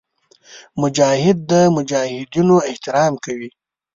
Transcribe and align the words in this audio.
مجاهد 0.81 1.37
د 1.51 1.51
مجاهدینو 1.75 2.55
احترام 2.69 3.13
کوي. 3.25 3.49